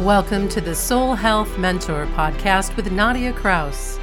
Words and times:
Welcome 0.00 0.50
to 0.50 0.60
the 0.60 0.74
Soul 0.74 1.14
Health 1.14 1.56
Mentor 1.56 2.04
podcast 2.08 2.76
with 2.76 2.92
Nadia 2.92 3.32
Krauss. 3.32 3.98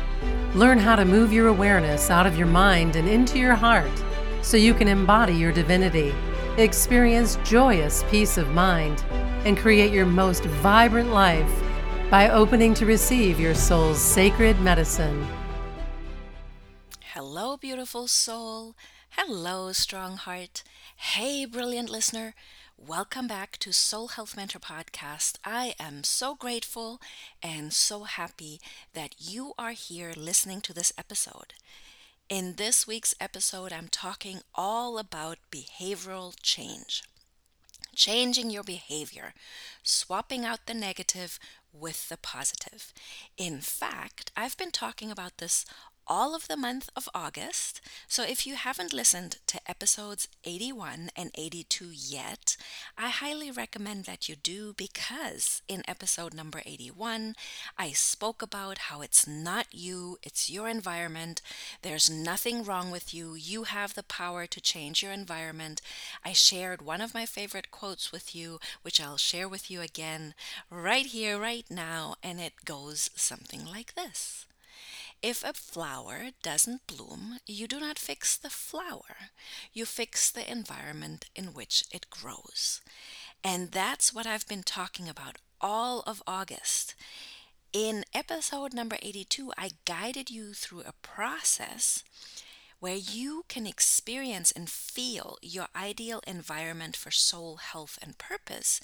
Learn 0.55 0.79
how 0.79 0.96
to 0.96 1.05
move 1.05 1.31
your 1.31 1.50
awareness 1.50 2.10
out 2.10 2.26
of 2.26 2.36
your 2.36 2.47
mind 2.47 2.96
and 2.96 3.08
into 3.08 3.38
your 3.38 3.54
heart 3.54 3.92
so 4.42 4.58
you 4.58 4.74
can 4.74 4.88
embody 4.88 5.36
your 5.36 5.52
divinity, 5.52 6.12
experience 6.58 7.38
joyous 7.44 8.04
peace 8.10 8.40
of 8.40 8.50
mind, 8.56 9.04
and 9.46 9.56
create 9.56 9.94
your 9.94 10.08
most 10.08 10.46
vibrant 10.46 11.12
life 11.12 11.62
by 12.10 12.28
opening 12.28 12.73
to 12.73 12.87
receive 12.87 13.39
your 13.39 13.53
soul's 13.53 14.01
sacred 14.01 14.60
medicine. 14.62 15.28
Hello, 17.13 17.55
beautiful 17.55 18.07
soul. 18.07 18.75
Hello, 19.12 19.71
strong 19.71 20.17
heart. 20.17 20.63
Hey, 20.95 21.45
brilliant 21.45 21.91
listener. 21.91 22.34
Welcome 22.77 23.27
back 23.27 23.58
to 23.59 23.71
Soul 23.71 24.09
Health 24.09 24.35
Mentor 24.35 24.59
Podcast. 24.59 25.38
I 25.45 25.73
am 25.79 26.03
so 26.03 26.35
grateful 26.35 26.99
and 27.41 27.71
so 27.71 28.03
happy 28.03 28.59
that 28.93 29.15
you 29.20 29.53
are 29.57 29.71
here 29.71 30.11
listening 30.17 30.59
to 30.61 30.73
this 30.73 30.91
episode. 30.98 31.53
In 32.29 32.55
this 32.55 32.85
week's 32.85 33.15
episode, 33.21 33.71
I'm 33.71 33.88
talking 33.88 34.39
all 34.53 34.98
about 34.98 35.38
behavioral 35.51 36.35
change. 36.41 37.03
Changing 37.95 38.49
your 38.49 38.63
behavior, 38.63 39.34
swapping 39.84 40.43
out 40.43 40.65
the 40.65 40.73
negative 40.73 41.40
with 41.71 42.09
the 42.09 42.17
positive. 42.17 42.91
In 43.37 43.62
fact, 43.62 44.31
I've 44.35 44.57
been 44.57 44.71
talking 44.71 45.09
about 45.12 45.37
this 45.37 45.65
all 46.07 46.35
of 46.35 46.48
the 46.48 46.57
month 46.57 46.89
of 46.95 47.09
August. 47.13 47.81
So 48.07 48.23
if 48.23 48.45
you 48.45 48.55
haven't 48.55 48.93
listened 48.93 49.38
to 49.48 49.59
episodes 49.67 50.27
81 50.43 51.09
and 51.16 51.31
82 51.35 51.89
yet, 51.91 52.57
I 52.98 53.09
highly 53.09 53.52
recommend 53.52 54.05
that 54.05 54.27
you 54.27 54.35
do 54.35 54.73
because 54.73 55.62
in 55.67 55.84
episode 55.88 56.34
number 56.34 56.62
81, 56.66 57.35
I 57.77 57.91
spoke 57.91 58.41
about 58.41 58.77
how 58.90 59.01
it's 59.01 59.27
not 59.27 59.68
you, 59.71 60.18
it's 60.24 60.49
your 60.49 60.68
environment. 60.68 61.41
There's 61.81 62.09
nothing 62.09 62.63
wrong 62.63 62.91
with 62.91 63.13
you. 63.13 63.35
You 63.35 63.63
have 63.63 63.93
the 63.93 64.04
power 64.04 64.46
to 64.48 64.62
change 64.62 65.02
your 65.02 65.12
environment. 65.12 65.81
I 66.24 66.34
shared 66.34 66.81
one 66.81 67.02
of 67.02 67.14
my 67.14 67.26
favorite 67.26 67.72
quotes 67.72 68.12
with 68.12 68.36
you, 68.36 68.59
which 68.81 69.02
I'll 69.02 69.18
share 69.18 69.48
with 69.48 69.70
you 69.72 69.81
again 69.81 70.34
right 70.70 71.06
here, 71.06 71.40
right 71.40 71.66
now, 71.70 72.16
and 72.22 72.40
it 72.40 72.66
goes 72.66 73.09
something 73.16 73.66
like 73.66 73.96
this. 73.96 74.46
If 75.24 75.42
a 75.42 75.54
flower 75.54 76.32
doesn't 76.42 76.86
bloom, 76.86 77.40
you 77.48 77.66
do 77.66 77.80
not 77.80 77.98
fix 77.98 78.36
the 78.36 78.50
flower, 78.50 79.32
you 79.72 79.86
fix 79.86 80.30
the 80.30 80.52
environment 80.52 81.30
in 81.34 81.54
which 81.54 81.86
it 81.94 82.10
grows. 82.10 82.82
And 83.42 83.72
that's 83.72 84.14
what 84.14 84.28
I've 84.28 84.46
been 84.50 84.64
talking 84.64 85.08
about 85.08 85.38
all 85.62 86.02
of 86.02 86.22
August. 86.28 86.94
In 87.72 88.04
episode 88.14 88.74
number 88.74 88.98
82, 89.02 89.54
I 89.58 89.70
guided 89.86 90.30
you 90.30 90.54
through 90.54 90.82
a 90.82 91.00
process 91.02 92.04
where 92.82 92.98
you 92.98 93.46
can 93.48 93.66
experience 93.66 94.52
and 94.52 94.70
feel 94.70 95.38
your 95.42 95.68
ideal 95.74 96.20
environment 96.28 96.98
for 96.98 97.12
soul 97.12 97.56
health 97.56 97.98
and 98.02 98.18
purpose 98.18 98.82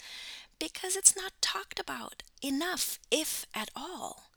because 0.58 0.96
it's 0.96 1.14
not 1.14 1.32
talked 1.42 1.78
about 1.78 2.22
enough, 2.42 2.98
if 3.10 3.44
at 3.54 3.68
all 3.76 4.29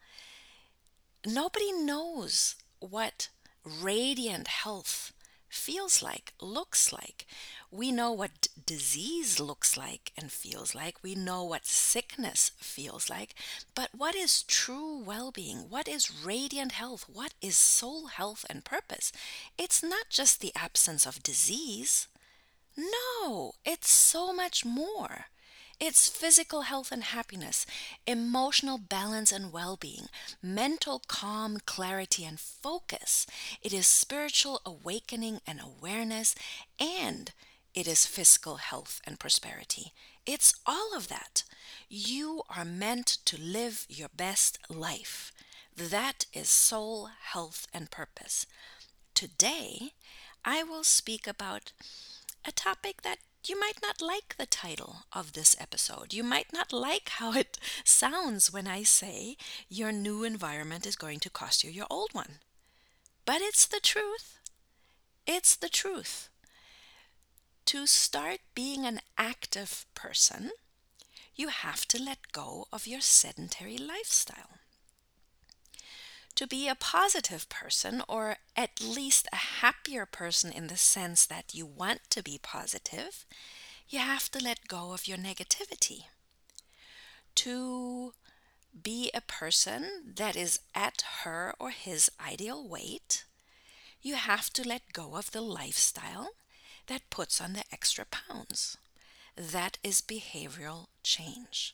nobody 1.26 1.72
knows 1.72 2.56
what 2.80 3.30
radiant 3.64 4.48
health 4.48 5.14
feels 5.50 6.02
like, 6.02 6.34
looks 6.42 6.92
like. 6.92 7.26
We 7.72 7.92
know 7.92 8.12
what 8.12 8.48
disease 8.66 9.40
looks 9.40 9.78
like 9.78 10.12
and 10.18 10.32
feels 10.32 10.76
like. 10.76 10.98
We 11.04 11.16
know 11.16 11.44
what 11.44 11.66
sickness 11.66 12.52
feels 12.58 13.10
like. 13.10 13.36
But 13.76 13.90
what 13.96 14.16
is 14.16 14.44
true 14.44 14.98
well 14.98 15.32
being? 15.32 15.70
What 15.70 15.88
is 15.88 16.24
radiant 16.26 16.74
health? 16.74 17.06
What 17.12 17.34
is 17.42 17.58
soul 17.58 18.08
health 18.08 18.46
and 18.50 18.66
purpose? 18.66 19.12
It's 19.58 19.84
not 19.84 20.10
just 20.10 20.42
the 20.42 20.54
absence 20.56 21.06
of 21.06 21.24
disease. 21.24 22.08
No, 22.76 23.54
it's 23.64 23.90
so 23.90 24.34
much 24.34 24.66
more. 24.66 25.26
It's 25.86 26.08
physical 26.08 26.62
health 26.62 26.94
and 26.94 27.04
happiness, 27.04 27.66
emotional 28.08 28.78
balance 28.78 29.34
and 29.34 29.52
well 29.52 29.76
being, 29.76 30.08
mental 30.42 31.02
calm, 31.10 31.58
clarity, 31.66 32.24
and 32.24 32.40
focus. 32.40 33.28
It 33.62 33.74
is 33.74 33.86
spiritual 33.86 34.62
awakening 34.66 35.42
and 35.46 35.60
awareness, 35.60 36.36
and 36.80 37.34
it 37.74 37.86
is 37.86 38.06
fiscal 38.06 38.56
health 38.56 39.02
and 39.06 39.20
prosperity. 39.20 39.92
It's 40.26 40.56
all 40.66 40.96
of 40.96 41.10
that. 41.10 41.44
You 41.90 42.44
are 42.50 42.64
meant 42.64 43.18
to 43.26 43.38
live 43.38 43.86
your 43.90 44.10
best 44.16 44.60
life. 44.70 45.34
That 45.76 46.28
is 46.32 46.50
soul 46.50 47.10
health 47.34 47.68
and 47.74 47.92
purpose. 47.92 48.46
Today, 49.14 49.92
I 50.46 50.64
will 50.64 50.86
speak 50.86 51.28
about 51.28 51.74
a 52.46 52.54
topic 52.54 53.02
that 53.02 53.18
you 53.50 53.60
might 53.60 53.80
not 53.82 54.02
like 54.02 54.36
the 54.38 54.46
title 54.46 55.06
of 55.12 55.34
this 55.34 55.56
episode. 55.60 56.14
You 56.14 56.24
might 56.24 56.54
not 56.54 56.72
like 56.72 57.10
how 57.10 57.34
it 57.34 57.58
sounds 57.84 58.52
when 58.52 58.68
I 58.68 58.84
say 58.84 59.38
your 59.70 59.92
new 59.92 60.24
environment 60.24 60.86
is 60.86 60.96
going 60.96 61.20
to 61.22 61.30
cost 61.30 61.64
you 61.64 61.72
your 61.72 61.88
old 61.90 62.14
one. 62.14 62.40
But 63.26 63.42
it's 63.42 63.66
the 63.66 63.80
truth. 63.82 64.40
It's 65.26 65.56
the 65.56 65.70
truth. 65.70 66.30
To 67.66 67.88
start 67.88 68.40
being 68.54 68.86
an 68.86 69.00
active 69.18 69.86
person, 69.96 70.52
you 71.36 71.48
have 71.48 71.86
to 71.88 72.02
let 72.02 72.32
go 72.32 72.68
of 72.72 72.88
your 72.88 73.02
sedentary 73.02 73.78
lifestyle 73.78 74.60
to 76.44 76.48
be 76.48 76.68
a 76.68 76.76
positive 76.76 77.48
person, 77.48 78.02
or 78.10 78.36
at 78.58 78.82
least 78.82 79.30
a 79.32 79.62
happier 79.62 80.06
person 80.06 80.52
in 80.52 80.68
the 80.68 80.76
sense 80.76 81.26
that 81.26 81.56
you 81.56 81.66
want 81.66 82.02
to 82.10 82.22
be 82.22 82.38
positive, 82.38 83.26
you 83.88 84.00
have 84.00 84.30
to 84.30 84.44
let 84.44 84.68
go 84.68 84.92
of 84.92 85.08
your 85.08 85.18
negativity. 85.18 86.02
To 87.36 88.14
be 88.84 89.10
a 89.14 89.22
person 89.22 90.14
that 90.18 90.36
is 90.36 90.60
at 90.76 91.04
her 91.24 91.54
or 91.60 91.70
his 91.70 92.12
ideal 92.20 92.68
weight, 92.68 93.24
you 94.02 94.16
have 94.16 94.50
to 94.50 94.68
let 94.68 94.92
go 94.92 95.16
of 95.16 95.32
the 95.32 95.40
lifestyle 95.40 96.32
that 96.88 97.10
puts 97.10 97.40
on 97.40 97.54
the 97.54 97.64
extra 97.72 98.04
pounds. 98.04 98.76
That 99.38 99.78
is 99.82 100.02
behavioral 100.02 100.88
change. 101.04 101.74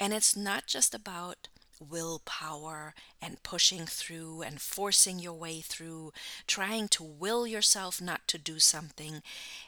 And 0.00 0.12
it's 0.12 0.34
not 0.34 0.66
just 0.66 0.96
about 0.96 1.46
willpower 1.80 2.94
and 3.20 3.42
pushing 3.42 3.86
through 3.86 4.42
and 4.42 4.60
forcing 4.60 5.18
your 5.18 5.32
way 5.32 5.60
through, 5.60 6.12
trying 6.46 6.88
to 6.88 7.02
will 7.02 7.46
yourself 7.46 8.00
not 8.00 8.28
to 8.28 8.38
do 8.38 8.58
something. 8.58 9.22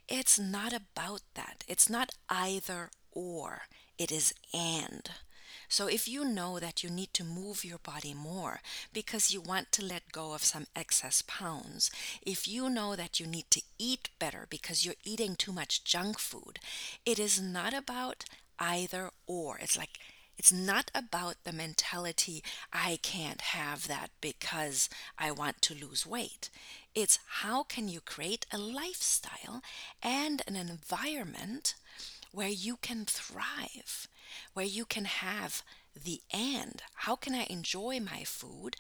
It's 0.09 0.39
not 0.39 0.73
about 0.73 1.23
that. 1.34 1.65
It's 1.67 1.89
not 1.89 2.11
either 2.28 2.91
or, 3.12 3.62
it 3.99 4.12
is 4.12 4.34
and. 4.53 5.11
So, 5.69 5.87
if 5.87 6.06
you 6.06 6.27
know 6.27 6.59
that 6.59 6.83
you 6.83 6.91
need 6.91 7.15
to 7.15 7.25
move 7.25 7.65
your 7.65 7.78
body 7.78 8.12
more 8.12 8.61
because 8.93 9.33
you 9.33 9.41
want 9.41 9.73
to 9.73 9.83
let 9.83 10.12
go 10.12 10.34
of 10.34 10.44
some 10.44 10.67
excess 10.77 11.23
pounds, 11.27 11.91
if 12.21 12.47
you 12.47 12.69
know 12.69 12.94
that 12.94 13.19
you 13.19 13.27
need 13.27 13.47
to 13.53 13.62
eat 13.79 14.11
better 14.19 14.47
because 14.50 14.84
you're 14.84 15.03
eating 15.03 15.34
too 15.34 15.50
much 15.50 15.83
junk 15.83 16.19
food, 16.19 16.59
it 17.06 17.19
is 17.19 17.41
not 17.41 17.73
about 17.73 18.25
either 18.59 19.12
or. 19.27 19.56
It's 19.62 19.79
like 19.79 19.99
it's 20.42 20.53
not 20.53 20.91
about 20.92 21.36
the 21.44 21.53
mentality, 21.53 22.42
I 22.72 22.98
can't 23.00 23.41
have 23.41 23.86
that 23.86 24.10
because 24.20 24.91
I 25.16 25.30
want 25.30 25.62
to 25.62 25.72
lose 25.72 26.04
weight. 26.04 26.50
It's 26.97 27.20
how 27.42 27.62
can 27.62 27.86
you 27.86 28.00
create 28.00 28.44
a 28.52 28.58
lifestyle 28.58 29.62
and 30.02 30.42
an 30.48 30.56
environment 30.56 31.76
where 32.32 32.48
you 32.48 32.75
can 32.75 33.04
thrive, 33.04 34.08
where 34.52 34.67
you 34.67 34.84
can 34.84 35.05
have 35.05 35.62
the 35.94 36.22
and. 36.32 36.82
How 36.94 37.14
can 37.14 37.37
I 37.37 37.46
enjoy 37.49 38.00
my 38.00 38.25
food 38.25 38.75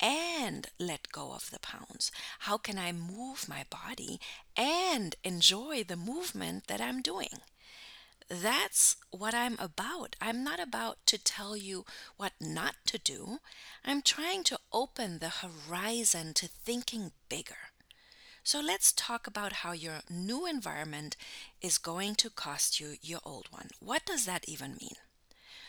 and 0.00 0.66
let 0.80 1.12
go 1.12 1.32
of 1.32 1.52
the 1.52 1.60
pounds? 1.60 2.10
How 2.40 2.56
can 2.56 2.76
I 2.76 2.90
move 2.90 3.48
my 3.48 3.64
body 3.70 4.18
and 4.56 5.14
enjoy 5.22 5.84
the 5.84 5.96
movement 5.96 6.66
that 6.66 6.80
I'm 6.80 7.02
doing? 7.02 7.38
That's 8.28 8.96
what 9.10 9.34
I'm 9.34 9.58
about. 9.58 10.16
I'm 10.20 10.42
not 10.42 10.58
about 10.58 10.98
to 11.06 11.18
tell 11.18 11.56
you 11.56 11.84
what 12.16 12.32
not 12.40 12.74
to 12.86 12.98
do. 12.98 13.38
I'm 13.84 14.00
trying 14.00 14.44
to 14.44 14.58
open 14.72 15.18
the 15.18 15.28
horizon 15.28 16.32
to 16.34 16.48
thinking 16.48 17.12
bigger. 17.28 17.70
So 18.42 18.60
let's 18.60 18.92
talk 18.92 19.26
about 19.26 19.54
how 19.54 19.72
your 19.72 20.00
new 20.10 20.46
environment 20.46 21.16
is 21.60 21.78
going 21.78 22.14
to 22.16 22.30
cost 22.30 22.80
you 22.80 22.96
your 23.00 23.20
old 23.24 23.46
one. 23.50 23.68
What 23.80 24.04
does 24.04 24.26
that 24.26 24.48
even 24.48 24.76
mean? 24.80 24.96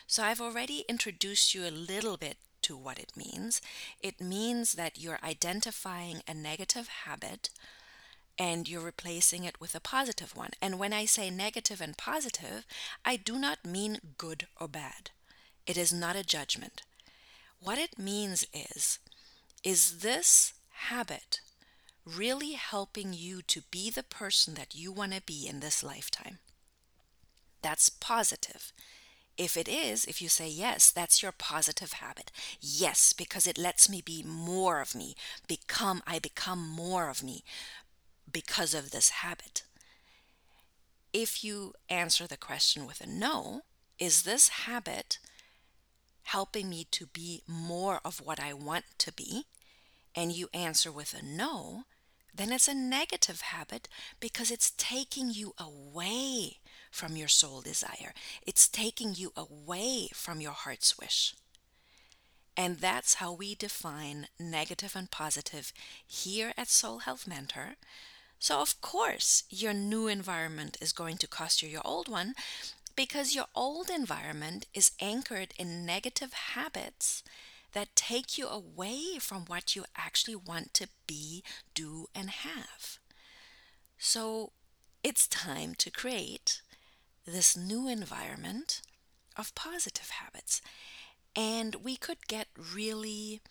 So 0.08 0.24
I've 0.24 0.42
already 0.42 0.86
introduced 0.88 1.54
you 1.56 1.66
a 1.66 1.72
little 1.72 2.18
bit 2.18 2.38
to 2.64 2.76
what 2.76 3.00
it 3.00 3.12
means. 3.16 3.62
It 4.02 4.20
means 4.22 4.74
that 4.74 5.00
you're 5.00 5.20
identifying 5.24 6.22
a 6.28 6.34
negative 6.34 6.88
habit 7.06 7.50
and 8.38 8.68
you're 8.68 8.82
replacing 8.82 9.44
it 9.44 9.62
with 9.62 9.76
a 9.76 9.80
positive 9.80 10.36
one. 10.36 10.52
And 10.62 10.78
when 10.78 10.94
I 10.94 11.06
say 11.06 11.30
negative 11.30 11.82
and 11.82 11.98
positive, 11.98 12.66
I 13.04 13.16
do 13.16 13.38
not 13.38 13.66
mean 13.66 14.00
good 14.18 14.48
or 14.60 14.68
bad. 14.68 15.12
It 15.66 15.78
is 15.78 15.94
not 15.94 16.16
a 16.16 16.24
judgment. 16.24 16.82
What 17.60 17.78
it 17.78 17.98
means 17.98 18.46
is, 18.54 19.00
is 19.64 20.00
this 20.00 20.54
habit 20.70 21.40
really 22.06 22.52
helping 22.52 23.14
you 23.14 23.42
to 23.44 23.62
be 23.72 23.90
the 23.90 24.04
person 24.04 24.54
that 24.56 24.76
you 24.76 24.92
want 24.92 25.14
to 25.14 25.22
be 25.22 25.48
in 25.48 25.62
this 25.62 25.84
lifetime? 25.84 26.40
That's 27.62 27.90
positive. 27.90 28.72
If 29.38 29.58
it 29.58 29.68
is, 29.68 30.06
if 30.06 30.22
you 30.22 30.30
say 30.30 30.48
yes, 30.48 30.92
that's 30.92 31.24
your 31.24 31.32
positive 31.32 31.94
habit. 31.94 32.32
Yes, 32.62 33.12
because 33.12 33.48
it 33.48 33.58
lets 33.58 33.90
me 33.90 34.02
be 34.02 34.24
more 34.24 34.82
of 34.82 34.96
me, 34.96 35.16
become, 35.48 36.04
I 36.06 36.20
become 36.20 36.66
more 36.66 37.10
of 37.10 37.24
me 37.24 37.44
because 38.36 38.74
of 38.74 38.92
this 38.92 39.12
habit. 39.22 39.64
If 41.14 41.42
you 41.42 41.72
answer 41.88 42.28
the 42.28 42.36
question 42.36 42.86
with 42.86 43.00
a 43.00 43.08
no, 43.08 43.62
is 43.98 44.24
this 44.24 44.50
habit 44.68 45.20
helping 46.24 46.70
me 46.70 46.86
to 46.92 47.06
be 47.06 47.44
more 47.48 48.02
of 48.04 48.20
what 48.20 48.38
I 48.38 48.52
want 48.52 48.84
to 48.98 49.14
be? 49.14 49.46
And 50.14 50.34
you 50.34 50.50
answer 50.54 50.92
with 50.92 51.14
a 51.14 51.24
no, 51.24 51.84
then 52.36 52.52
it's 52.52 52.68
a 52.68 52.74
negative 52.74 53.40
habit 53.40 53.88
because 54.20 54.52
it's 54.52 54.74
taking 54.78 55.30
you 55.30 55.54
away 55.58 56.58
from 56.92 57.16
your 57.16 57.30
soul 57.30 57.62
desire. 57.62 58.14
It's 58.46 58.68
taking 58.68 59.16
you 59.16 59.32
away 59.38 60.10
from 60.14 60.42
your 60.42 60.52
heart's 60.52 60.98
wish. 60.98 61.36
And 62.58 62.80
that's 62.80 63.16
how 63.16 63.32
we 63.32 63.56
define 63.56 64.28
negative 64.38 64.94
and 64.94 65.10
positive 65.10 65.72
here 66.06 66.52
at 66.58 66.68
Soul 66.68 67.00
Health 67.00 67.26
Mentor. 67.26 67.76
So, 68.40 68.60
of 68.62 68.80
course, 68.82 69.44
your 69.50 69.74
new 69.74 70.08
environment 70.08 70.78
is 70.82 70.92
going 70.92 71.18
to 71.18 71.28
cost 71.28 71.62
you 71.62 71.70
your 71.70 71.82
old 71.86 72.08
one 72.08 72.36
because 72.96 73.36
your 73.36 73.48
old 73.56 73.90
environment 73.90 74.68
is 74.74 74.92
anchored 75.00 75.54
in 75.58 75.86
negative 75.86 76.34
habits 76.34 77.24
that 77.74 77.96
take 77.96 78.38
you 78.38 78.48
away 78.48 79.18
from 79.20 79.46
what 79.46 79.76
you 79.76 79.84
actually 79.98 80.36
want 80.36 80.74
to 80.76 80.88
be, 81.08 81.44
do, 81.74 82.08
and 82.16 82.30
have. 82.30 83.00
So, 83.98 84.52
it's 85.04 85.28
time 85.28 85.76
to 85.76 85.92
create 85.92 86.62
this 87.26 87.58
new 87.58 87.88
environment 87.88 88.82
of 89.36 89.56
positive 89.56 90.10
habits. 90.10 90.62
And 91.36 91.76
we 91.84 91.98
could 91.98 92.28
get 92.28 92.48
really 92.58 93.42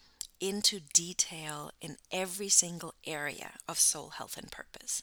into 0.40 0.80
detail 0.92 1.70
in 1.80 1.96
every 2.10 2.48
single 2.48 2.94
area 3.06 3.52
of 3.68 3.78
soul 3.78 4.10
health 4.10 4.36
and 4.36 4.50
purpose. 4.50 5.02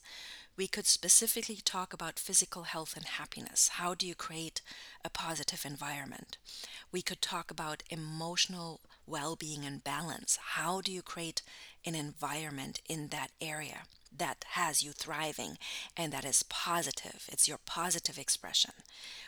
We 0.58 0.68
could 0.68 0.86
specifically 0.86 1.60
talk 1.64 1.94
about 1.94 2.20
physical 2.20 2.64
health 2.64 2.96
and 2.96 3.06
happiness. 3.06 3.70
How 3.76 3.96
do 3.96 4.06
you 4.06 4.14
create 4.14 4.62
a 5.04 5.10
positive 5.10 5.66
environment? 5.66 6.38
We 6.92 7.02
could 7.02 7.22
talk 7.22 7.50
about 7.50 7.84
emotional 7.90 8.82
well 9.08 9.36
being 9.36 9.66
and 9.66 9.84
balance. 9.84 10.38
How 10.56 10.82
do 10.82 10.92
you 10.92 11.02
create 11.02 11.42
an 11.86 11.96
environment 11.96 12.82
in 12.88 13.10
that 13.10 13.32
area? 13.40 13.84
that 14.16 14.46
has 14.50 14.84
you 14.84 14.92
thriving 14.92 15.58
and 15.96 16.12
that 16.12 16.26
is 16.26 16.44
positive. 16.44 17.30
It's 17.32 17.48
your 17.48 17.60
positive 17.66 18.18
expression. 18.18 18.72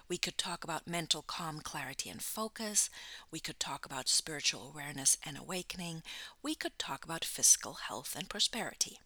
We 0.10 0.18
could 0.18 0.38
talk 0.38 0.64
about 0.64 0.88
mental 0.88 1.22
calm, 1.22 1.62
clarity, 1.62 2.10
and 2.10 2.22
focus. 2.22 2.90
We 3.32 3.40
could 3.40 3.60
talk 3.60 3.86
about 3.86 4.10
spiritual 4.10 4.68
awareness 4.68 5.18
and 5.26 5.38
awakening. 5.38 6.04
We 6.42 6.56
could 6.56 6.78
talk 6.78 7.06
about 7.06 7.26
fiscal 7.26 7.74
health 7.74 8.16
and 8.18 8.30
prosperity. 8.30 9.00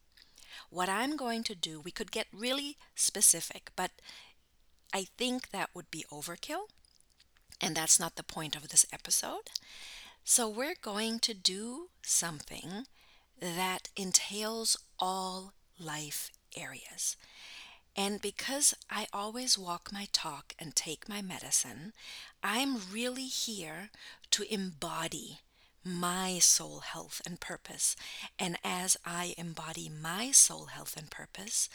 What 0.69 0.89
I'm 0.89 1.15
going 1.15 1.43
to 1.43 1.55
do, 1.55 1.79
we 1.79 1.91
could 1.91 2.11
get 2.11 2.27
really 2.33 2.77
specific, 2.95 3.71
but 3.75 3.91
I 4.93 5.05
think 5.17 5.51
that 5.51 5.69
would 5.73 5.91
be 5.91 6.05
overkill. 6.11 6.65
And 7.61 7.75
that's 7.75 7.99
not 7.99 8.15
the 8.15 8.23
point 8.23 8.55
of 8.55 8.69
this 8.69 8.85
episode. 8.91 9.49
So, 10.23 10.49
we're 10.49 10.75
going 10.81 11.19
to 11.19 11.33
do 11.33 11.87
something 12.01 12.85
that 13.39 13.89
entails 13.95 14.77
all 14.99 15.53
life 15.79 16.31
areas. 16.55 17.15
And 17.95 18.21
because 18.21 18.75
I 18.91 19.07
always 19.11 19.57
walk 19.57 19.89
my 19.91 20.07
talk 20.11 20.53
and 20.59 20.75
take 20.75 21.09
my 21.09 21.21
medicine, 21.21 21.93
I'm 22.43 22.77
really 22.91 23.25
here 23.25 23.89
to 24.31 24.53
embody 24.53 25.39
my 25.83 26.37
soul 26.37 26.79
health 26.79 27.21
and 27.25 27.39
purpose. 27.39 27.95
And 28.37 28.57
as 28.63 28.97
I 29.05 29.33
embody 29.37 29.89
my 29.89 30.31
soul 30.31 30.65
health 30.65 30.95
and 30.97 31.09
purpose, 31.09 31.69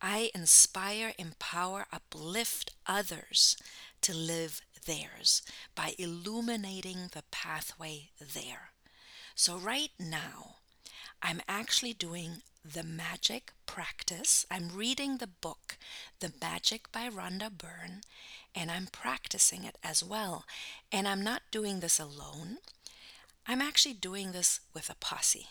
I 0.00 0.30
inspire, 0.34 1.12
empower, 1.18 1.86
uplift 1.92 2.72
others 2.86 3.56
to 4.02 4.14
live 4.14 4.62
theirs 4.86 5.42
by 5.74 5.94
illuminating 5.98 7.10
the 7.12 7.24
pathway 7.30 8.10
there. 8.20 8.70
So, 9.34 9.56
right 9.56 9.90
now, 9.98 10.56
I'm 11.22 11.40
actually 11.48 11.92
doing 11.92 12.42
the 12.64 12.82
Magic 12.82 13.52
Practice. 13.66 14.44
I'm 14.50 14.70
reading 14.74 15.16
the 15.16 15.26
book, 15.26 15.76
The 16.20 16.32
Magic 16.40 16.90
by 16.92 17.08
Rhonda 17.08 17.50
Byrne, 17.50 18.02
and 18.54 18.70
I'm 18.70 18.86
practicing 18.86 19.64
it 19.64 19.76
as 19.82 20.02
well. 20.02 20.44
And 20.92 21.06
I'm 21.06 21.22
not 21.22 21.42
doing 21.50 21.80
this 21.80 21.98
alone, 21.98 22.58
I'm 23.46 23.62
actually 23.62 23.94
doing 23.94 24.32
this 24.32 24.60
with 24.74 24.90
a 24.90 24.96
posse 24.96 25.48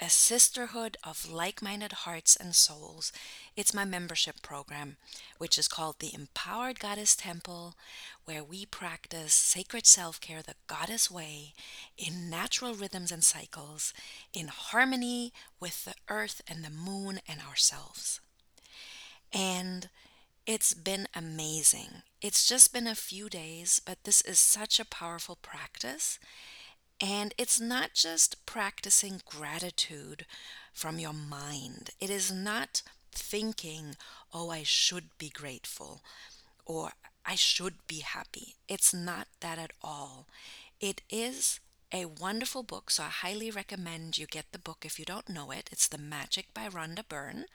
a 0.00 0.08
sisterhood 0.08 0.96
of 1.04 1.30
like 1.30 1.60
minded 1.60 1.92
hearts 1.92 2.34
and 2.34 2.54
souls. 2.54 3.12
It's 3.54 3.74
my 3.74 3.84
membership 3.84 4.40
program, 4.40 4.96
which 5.38 5.58
is 5.58 5.68
called 5.68 5.98
the 5.98 6.14
Empowered 6.14 6.80
Goddess 6.80 7.14
Temple, 7.14 7.74
where 8.24 8.42
we 8.42 8.64
practice 8.64 9.34
sacred 9.34 9.86
self 9.86 10.20
care 10.20 10.40
the 10.42 10.54
goddess 10.66 11.10
way 11.10 11.52
in 11.98 12.30
natural 12.30 12.74
rhythms 12.74 13.12
and 13.12 13.22
cycles, 13.22 13.92
in 14.32 14.48
harmony 14.48 15.32
with 15.60 15.84
the 15.84 15.94
earth 16.08 16.40
and 16.48 16.64
the 16.64 16.70
moon 16.70 17.20
and 17.28 17.40
ourselves. 17.40 18.20
And 19.32 19.90
it's 20.46 20.72
been 20.72 21.08
amazing. 21.14 22.02
It's 22.22 22.48
just 22.48 22.72
been 22.72 22.86
a 22.86 22.94
few 22.94 23.28
days, 23.28 23.80
but 23.84 24.04
this 24.04 24.22
is 24.22 24.38
such 24.38 24.80
a 24.80 24.84
powerful 24.86 25.36
practice. 25.40 26.18
And 27.00 27.34
it's 27.38 27.60
not 27.60 27.94
just 27.94 28.44
practicing 28.46 29.22
gratitude 29.24 30.26
from 30.72 30.98
your 30.98 31.14
mind. 31.14 31.90
It 31.98 32.10
is 32.10 32.30
not 32.30 32.82
thinking, 33.12 33.96
oh, 34.32 34.50
I 34.50 34.62
should 34.62 35.16
be 35.18 35.30
grateful 35.30 36.02
or 36.66 36.92
I 37.24 37.34
should 37.34 37.74
be 37.86 38.00
happy. 38.00 38.56
It's 38.68 38.92
not 38.94 39.28
that 39.40 39.58
at 39.58 39.72
all. 39.82 40.26
It 40.80 41.02
is 41.10 41.60
a 41.92 42.04
wonderful 42.04 42.62
book, 42.62 42.90
so 42.90 43.02
I 43.04 43.08
highly 43.08 43.50
recommend 43.50 44.16
you 44.18 44.26
get 44.26 44.52
the 44.52 44.58
book 44.58 44.84
if 44.84 44.98
you 44.98 45.04
don't 45.04 45.28
know 45.28 45.50
it. 45.50 45.68
It's 45.72 45.88
The 45.88 45.98
Magic 45.98 46.54
by 46.54 46.68
Rhonda 46.68 47.06
Byrne. 47.08 47.46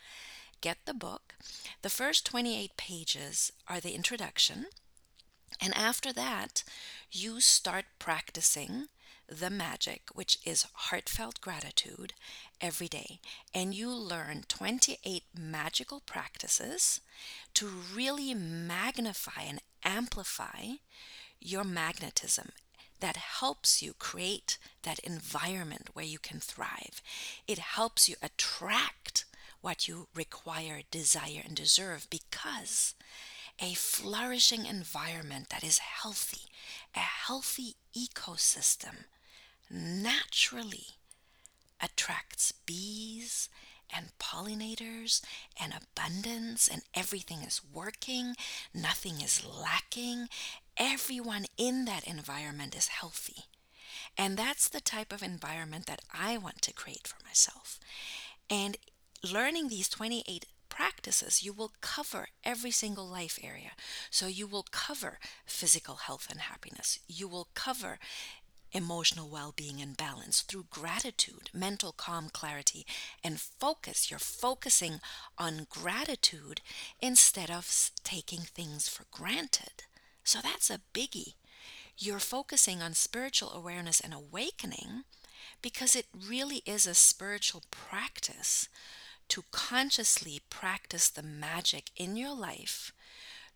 Get 0.61 0.77
the 0.85 0.93
book. 0.93 1.35
The 1.81 1.89
first 1.89 2.25
28 2.25 2.75
pages 2.77 3.51
are 3.67 3.79
the 3.79 3.93
introduction. 3.93 4.65
And 5.61 5.73
after 5.75 6.11
that, 6.13 6.63
you 7.11 7.39
start 7.39 7.85
practicing 7.99 8.87
the 9.27 9.49
magic, 9.49 10.09
which 10.13 10.39
is 10.45 10.67
heartfelt 10.73 11.41
gratitude, 11.41 12.13
every 12.61 12.87
day. 12.87 13.19
And 13.53 13.73
you 13.73 13.89
learn 13.89 14.43
28 14.47 15.23
magical 15.37 16.01
practices 16.05 17.01
to 17.55 17.67
really 17.67 18.33
magnify 18.33 19.43
and 19.47 19.61
amplify 19.83 20.75
your 21.39 21.63
magnetism 21.63 22.49
that 22.99 23.17
helps 23.17 23.81
you 23.81 23.93
create 23.93 24.57
that 24.83 24.99
environment 24.99 25.89
where 25.93 26.05
you 26.05 26.19
can 26.19 26.39
thrive. 26.39 27.01
It 27.47 27.59
helps 27.59 28.07
you 28.07 28.15
attract 28.21 29.25
what 29.61 29.87
you 29.87 30.07
require, 30.15 30.81
desire, 30.91 31.41
and 31.45 31.55
deserve 31.55 32.07
because 32.09 32.95
a 33.59 33.73
flourishing 33.73 34.65
environment 34.65 35.49
that 35.49 35.63
is 35.63 35.79
healthy, 35.79 36.49
a 36.95 36.99
healthy 36.99 37.75
ecosystem 37.95 39.05
naturally 39.69 40.87
attracts 41.81 42.51
bees 42.51 43.49
and 43.95 44.07
pollinators 44.19 45.21
and 45.61 45.73
abundance, 45.73 46.67
and 46.67 46.81
everything 46.93 47.39
is 47.39 47.61
working, 47.73 48.35
nothing 48.73 49.21
is 49.21 49.45
lacking. 49.45 50.27
Everyone 50.77 51.45
in 51.57 51.85
that 51.85 52.05
environment 52.05 52.75
is 52.75 52.87
healthy. 52.87 53.45
And 54.17 54.37
that's 54.37 54.67
the 54.67 54.81
type 54.81 55.13
of 55.13 55.23
environment 55.23 55.85
that 55.85 56.01
I 56.13 56.37
want 56.37 56.61
to 56.63 56.73
create 56.73 57.07
for 57.07 57.23
myself. 57.25 57.79
And 58.49 58.77
learning 59.23 59.69
these 59.69 59.89
28 59.89 60.45
practices, 60.69 61.43
you 61.43 61.53
will 61.53 61.71
cover 61.81 62.27
every 62.43 62.71
single 62.71 63.07
life 63.07 63.39
area. 63.41 63.71
So 64.09 64.27
you 64.27 64.47
will 64.47 64.65
cover 64.71 65.19
physical 65.45 65.95
health 65.95 66.27
and 66.29 66.41
happiness. 66.41 66.99
You 67.07 67.27
will 67.27 67.47
cover 67.53 67.97
emotional 68.75 69.29
well 69.29 69.53
being 69.55 69.81
and 69.81 69.95
balance 69.97 70.41
through 70.41 70.65
gratitude, 70.69 71.49
mental 71.53 71.91
calm, 71.93 72.29
clarity, 72.31 72.85
and 73.23 73.39
focus. 73.39 74.09
You're 74.09 74.19
focusing 74.19 74.99
on 75.37 75.67
gratitude 75.69 76.61
instead 77.01 77.49
of 77.49 77.91
taking 78.03 78.41
things 78.41 78.87
for 78.89 79.05
granted. 79.11 79.83
So 80.23 80.39
that's 80.41 80.69
a 80.69 80.81
biggie. 80.93 81.33
you're 81.97 82.19
focusing 82.19 82.81
on 82.81 82.93
spiritual 82.93 83.51
awareness 83.53 83.99
and 84.01 84.13
awakening 84.13 85.03
because 85.61 85.95
it 85.95 86.07
really 86.27 86.61
is 86.65 86.85
a 86.85 86.93
spiritual 86.93 87.63
practice 87.71 88.67
to 89.29 89.43
consciously 89.51 90.41
practice 90.49 91.09
the 91.09 91.23
magic 91.23 91.89
in 91.95 92.15
your 92.15 92.35
life, 92.35 92.91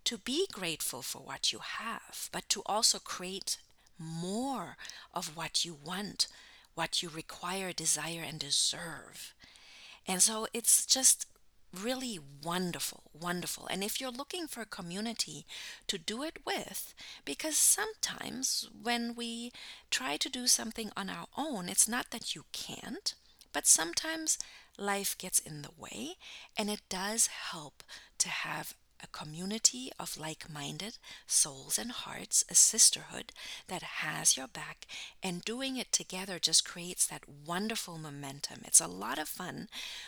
to 0.06 0.18
be 0.18 0.48
grateful 0.52 1.02
for 1.02 1.20
what 1.20 1.52
you 1.54 1.60
have, 1.60 2.30
but 2.32 2.48
to 2.50 2.62
also 2.66 2.98
create 3.00 3.58
more 4.00 4.77
of 5.13 5.36
what 5.36 5.65
you 5.65 5.75
want, 5.86 6.27
what 6.74 7.03
you 7.03 7.10
require, 7.10 7.72
desire, 7.74 8.24
and 8.25 8.39
deserve. 8.39 9.34
And 10.08 10.22
so 10.22 10.48
it's 10.53 10.86
just 10.86 11.25
really 11.77 12.20
wonderful, 12.44 13.03
wonderful. 13.13 13.68
And 13.68 13.84
if 13.84 14.01
you're 14.01 14.10
looking 14.10 14.48
for 14.48 14.62
a 14.62 14.65
community 14.65 15.46
to 15.88 15.98
do 15.98 16.24
it 16.24 16.39
with, 16.46 16.96
because 17.25 17.58
sometimes 17.58 18.70
when 18.82 19.13
we 19.15 19.51
try 19.91 20.18
to 20.18 20.29
do 20.29 20.48
something 20.48 20.91
on 20.98 21.10
our 21.10 21.27
own, 21.38 21.70
it's 21.70 21.88
not 21.88 22.10
that 22.12 22.34
you 22.34 22.46
can't, 22.51 23.13
but 23.53 23.68
sometimes 23.68 24.39
life 24.77 25.18
gets 25.18 25.39
in 25.39 25.62
the 25.62 25.72
way, 25.77 26.15
and 26.58 26.70
it 26.70 26.82
does 26.89 27.27
help 27.27 27.84
to 28.18 28.29
have 28.29 28.74
a 29.01 29.08
community 29.08 29.91
of 30.00 30.18
like 30.18 30.51
minded 30.51 30.98
souls 31.27 31.77
and 31.79 31.91
hearts, 31.91 32.44
a 32.50 32.56
sisterhood 32.56 33.32
that 33.68 33.84
has 33.84 34.36
your 34.38 34.48
back, 34.48 34.86
and 35.22 35.44
doing 35.44 35.77
it 35.77 35.91
together 35.91 36.39
just 36.39 36.68
creates 36.68 37.06
that 37.08 37.24
wonderful 37.46 37.98
momentum. 37.98 38.62
It's 38.65 38.82
a 38.82 38.88
lot 38.88 39.20
of 39.20 39.27
fun. 39.27 39.68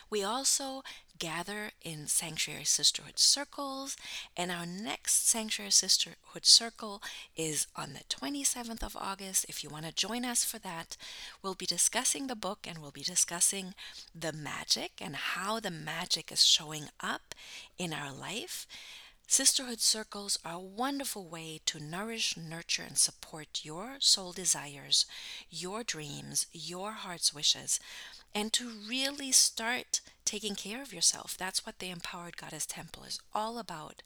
We 0.10 0.24
also 0.24 0.83
gather 1.21 1.69
in 1.83 2.07
Sanctuary 2.07 2.63
Sisterhood 2.63 3.19
circles, 3.19 3.95
and 4.35 4.49
our 4.49 4.65
next 4.65 5.27
Sanctuary 5.27 5.69
Sisterhood 5.69 6.47
circle 6.47 6.99
is 7.37 7.67
on 7.75 7.93
the 7.93 8.03
27th 8.09 8.81
of 8.81 8.97
August. 8.97 9.45
If 9.47 9.63
you 9.63 9.69
want 9.69 9.85
to 9.85 9.93
join 9.93 10.25
us 10.25 10.43
for 10.43 10.57
that, 10.59 10.97
we'll 11.43 11.53
be 11.53 11.67
discussing 11.67 12.25
the 12.25 12.35
book 12.35 12.65
and 12.67 12.79
we'll 12.79 12.89
be 12.89 13.03
discussing 13.03 13.75
the 14.19 14.33
magic 14.33 14.93
and 14.99 15.15
how 15.15 15.59
the 15.59 15.69
magic 15.69 16.31
is 16.31 16.43
showing 16.43 16.85
up 16.99 17.35
in 17.77 17.93
our 17.93 18.11
life. 18.11 18.65
Sisterhood 19.27 19.79
circles 19.79 20.39
are 20.43 20.55
a 20.55 20.59
wonderful 20.59 21.25
way 21.27 21.61
to 21.67 21.79
nourish, 21.79 22.35
nurture, 22.35 22.83
and 22.83 22.97
support 22.97 23.61
your 23.61 23.97
soul 23.99 24.31
desires, 24.31 25.05
your 25.51 25.83
dreams, 25.83 26.47
your 26.51 26.93
heart's 26.93 27.31
wishes, 27.31 27.79
and 28.33 28.51
to 28.53 28.71
really 28.89 29.31
start 29.31 30.01
taking 30.31 30.55
care 30.55 30.81
of 30.81 30.93
yourself. 30.93 31.35
That's 31.38 31.65
what 31.65 31.79
the 31.79 31.89
Empowered 31.89 32.38
Goddess 32.38 32.65
Temple 32.65 33.03
is 33.03 33.19
all 33.35 33.57
about. 33.59 34.01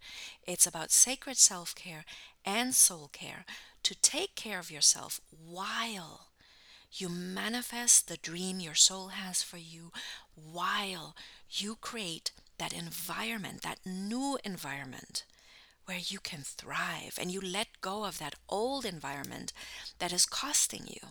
It's 0.48 0.65
about 0.65 0.89
sacred 0.89 1.38
self 1.38 1.75
care 1.75 2.03
and 2.44 2.74
soul 2.74 3.12
care 3.13 3.46
to 3.84 3.94
take 4.01 4.34
care 4.34 4.58
of 4.58 4.72
yourself 4.72 5.22
while 5.29 6.29
you 6.91 7.10
manifest 7.10 8.08
the 8.08 8.17
dream 8.17 8.60
your 8.60 8.74
soul 8.74 9.10
has 9.10 9.44
for 9.44 9.58
you, 9.58 9.91
while 10.34 11.15
you 11.51 11.77
create 11.79 12.32
that 12.58 12.74
environment, 12.74 13.62
that 13.62 13.86
new 13.86 14.39
environment 14.44 15.25
where 15.86 16.00
you 16.00 16.17
can 16.17 16.41
thrive 16.41 17.20
and 17.22 17.29
you 17.29 17.39
let 17.39 17.82
go 17.82 18.03
of 18.03 18.17
that 18.17 18.34
old 18.50 18.84
environment 18.84 19.53
that 20.00 20.12
is 20.12 20.25
costing 20.25 20.88
you. 20.88 21.10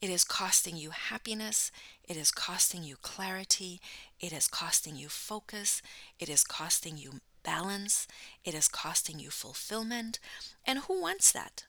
It 0.00 0.10
is 0.10 0.24
costing 0.24 0.76
you 0.76 0.90
happiness. 0.90 1.72
It 2.04 2.16
is 2.16 2.30
costing 2.30 2.82
you 2.82 2.96
clarity. 2.96 3.80
It 4.20 4.32
is 4.32 4.46
costing 4.46 4.96
you 4.96 5.08
focus. 5.08 5.80
It 6.18 6.28
is 6.28 6.44
costing 6.44 6.98
you 6.98 7.20
balance. 7.42 8.06
It 8.44 8.54
is 8.54 8.68
costing 8.68 9.18
you 9.18 9.30
fulfillment. 9.30 10.18
And 10.66 10.80
who 10.80 11.00
wants 11.00 11.32
that? 11.32 11.64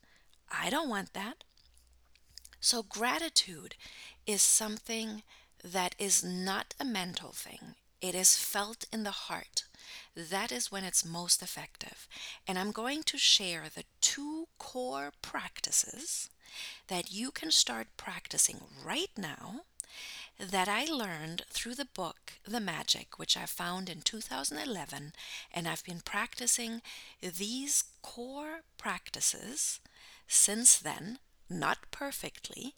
I 0.51 0.69
don't 0.69 0.89
want 0.89 1.13
that. 1.13 1.43
So, 2.59 2.83
gratitude 2.83 3.75
is 4.25 4.41
something 4.41 5.23
that 5.63 5.95
is 5.99 6.23
not 6.23 6.73
a 6.79 6.85
mental 6.85 7.31
thing, 7.31 7.75
it 8.01 8.15
is 8.15 8.35
felt 8.35 8.85
in 8.91 9.03
the 9.03 9.11
heart. 9.11 9.63
That 10.17 10.51
is 10.51 10.71
when 10.71 10.83
it's 10.83 11.05
most 11.05 11.43
effective. 11.43 12.07
And 12.47 12.57
I'm 12.57 12.71
going 12.71 13.03
to 13.03 13.19
share 13.19 13.65
the 13.73 13.83
two 14.01 14.47
core 14.57 15.11
practices 15.21 16.31
that 16.87 17.11
you 17.11 17.29
can 17.29 17.51
start 17.51 17.87
practicing 17.97 18.61
right 18.83 19.11
now 19.15 19.61
that 20.39 20.67
I 20.67 20.85
learned 20.85 21.43
through 21.49 21.75
the 21.75 21.85
book 21.85 22.33
The 22.47 22.59
Magic, 22.59 23.19
which 23.19 23.37
I 23.37 23.45
found 23.45 23.89
in 23.89 24.01
2011, 24.01 25.13
and 25.53 25.67
I've 25.67 25.83
been 25.83 26.01
practicing 26.01 26.81
these 27.21 27.83
core 28.01 28.61
practices 28.79 29.79
since 30.27 30.79
then, 30.79 31.19
not 31.47 31.91
perfectly, 31.91 32.73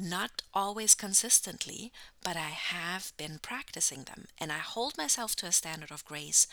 not 0.00 0.42
always 0.54 0.94
consistently, 0.94 1.92
but 2.24 2.36
I 2.36 2.50
have 2.50 3.12
been 3.16 3.38
practicing 3.40 4.04
them, 4.04 4.26
and 4.38 4.50
I 4.50 4.58
hold 4.58 4.96
myself 4.96 5.36
to 5.36 5.46
a 5.46 5.52
standard 5.52 5.90
of 5.90 6.04
grace, 6.04 6.46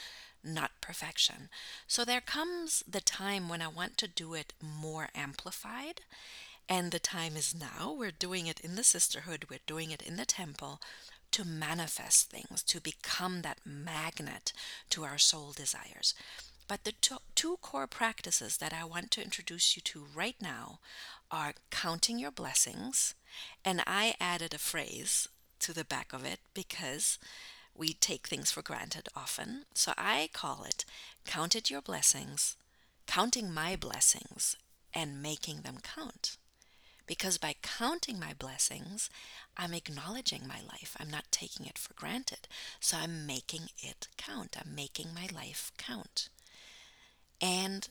not 0.43 0.71
perfection. 0.81 1.49
So 1.87 2.03
there 2.03 2.21
comes 2.21 2.83
the 2.87 3.01
time 3.01 3.49
when 3.49 3.61
I 3.61 3.67
want 3.67 3.97
to 3.97 4.07
do 4.07 4.33
it 4.33 4.53
more 4.61 5.09
amplified 5.15 6.01
and 6.69 6.91
the 6.91 6.99
time 6.99 7.35
is 7.37 7.55
now. 7.55 7.95
We're 7.97 8.11
doing 8.11 8.47
it 8.47 8.59
in 8.59 8.75
the 8.75 8.83
sisterhood, 8.83 9.45
we're 9.49 9.59
doing 9.65 9.91
it 9.91 10.01
in 10.01 10.17
the 10.17 10.25
temple 10.25 10.81
to 11.31 11.45
manifest 11.45 12.29
things, 12.29 12.63
to 12.63 12.79
become 12.79 13.41
that 13.41 13.59
magnet 13.65 14.53
to 14.89 15.03
our 15.03 15.17
soul 15.17 15.53
desires. 15.55 16.13
But 16.67 16.83
the 16.83 16.91
two, 16.91 17.17
two 17.35 17.57
core 17.61 17.87
practices 17.87 18.57
that 18.57 18.73
I 18.73 18.83
want 18.83 19.11
to 19.11 19.23
introduce 19.23 19.75
you 19.75 19.81
to 19.83 20.05
right 20.13 20.35
now 20.41 20.79
are 21.31 21.53
counting 21.71 22.19
your 22.19 22.31
blessings. 22.31 23.13
And 23.63 23.81
I 23.87 24.15
added 24.19 24.53
a 24.53 24.59
phrase 24.59 25.29
to 25.59 25.73
the 25.73 25.85
back 25.85 26.13
of 26.13 26.25
it 26.25 26.39
because 26.53 27.19
we 27.75 27.93
take 27.93 28.27
things 28.27 28.51
for 28.51 28.61
granted 28.61 29.07
often. 29.15 29.65
So 29.73 29.93
I 29.97 30.29
call 30.33 30.63
it 30.63 30.83
counted 31.25 31.69
your 31.69 31.81
blessings, 31.81 32.55
counting 33.05 33.53
my 33.53 33.75
blessings, 33.75 34.57
and 34.93 35.21
making 35.21 35.61
them 35.61 35.77
count. 35.83 36.37
Because 37.05 37.37
by 37.37 37.55
counting 37.61 38.19
my 38.19 38.33
blessings, 38.37 39.09
I'm 39.55 39.73
acknowledging 39.73 40.45
my 40.45 40.59
life. 40.61 40.97
I'm 40.99 41.09
not 41.09 41.31
taking 41.31 41.65
it 41.65 41.77
for 41.77 41.93
granted. 41.93 42.47
So 42.81 42.97
I'm 42.97 43.25
making 43.25 43.69
it 43.79 44.07
count. 44.17 44.57
I'm 44.59 44.75
making 44.75 45.13
my 45.13 45.27
life 45.33 45.71
count. 45.77 46.29
And 47.41 47.87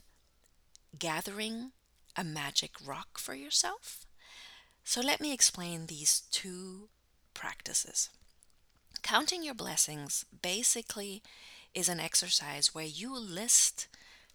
gathering 0.97 1.71
a 2.15 2.23
magic 2.23 2.71
rock 2.85 3.17
for 3.17 3.35
yourself. 3.35 4.05
So 4.83 5.01
let 5.01 5.21
me 5.21 5.33
explain 5.33 5.85
these 5.85 6.21
two 6.31 6.89
practices. 7.33 8.09
Counting 9.03 9.43
your 9.43 9.53
blessings 9.53 10.25
basically 10.41 11.21
is 11.73 11.89
an 11.89 11.99
exercise 11.99 12.73
where 12.73 12.85
you 12.85 13.17
list 13.17 13.87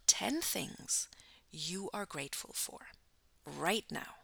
10 0.06 0.40
things 0.40 1.08
you 1.50 1.90
are 1.92 2.06
grateful 2.06 2.52
for 2.54 2.86
right 3.44 3.84
now. 3.90 4.16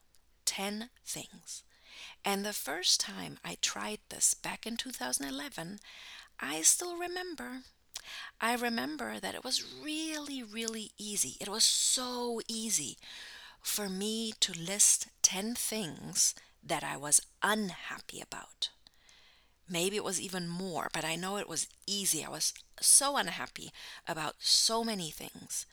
10 0.45 0.91
things. 1.05 1.63
And 2.25 2.45
the 2.45 2.53
first 2.53 3.01
time 3.01 3.39
I 3.45 3.57
tried 3.61 3.99
this 4.09 4.35
back 4.35 4.67
in 4.67 4.77
2011, 4.77 5.79
I 6.41 6.63
still 6.63 6.97
remember. 6.97 7.63
I 8.41 8.55
remember 8.55 9.21
that 9.21 9.35
it 9.35 9.45
was 9.45 9.65
really, 9.83 10.43
really 10.43 10.93
easy. 10.99 11.37
It 11.41 11.49
was 11.49 11.65
so 11.65 12.41
easy 12.49 12.97
for 13.63 13.89
me 13.89 14.33
to 14.41 14.53
list 14.53 15.09
10 15.23 15.55
things 15.55 16.35
that 16.63 16.85
I 16.85 16.97
was 16.97 17.21
unhappy 17.43 18.21
about. 18.21 18.71
Maybe 19.69 19.97
it 19.97 20.05
was 20.05 20.21
even 20.21 20.49
more, 20.49 20.89
but 20.93 21.05
I 21.05 21.17
know 21.17 21.37
it 21.37 21.49
was 21.49 21.69
easy. 21.87 22.25
I 22.25 22.31
was 22.31 22.55
so 22.81 23.17
unhappy 23.17 23.71
about 24.07 24.37
so 24.39 24.83
many 24.83 25.11
things. 25.11 25.67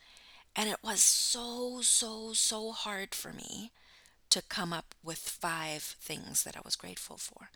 And 0.54 0.68
it 0.68 0.78
was 0.82 1.00
so, 1.00 1.80
so, 1.82 2.32
so 2.32 2.72
hard 2.72 3.14
for 3.14 3.32
me 3.32 3.72
to 4.30 4.42
come 4.42 4.72
up 4.72 4.94
with 5.02 5.18
five 5.18 5.82
things 5.82 6.44
that 6.44 6.56
I 6.56 6.60
was 6.64 6.76
grateful 6.76 7.16
for. 7.16 7.50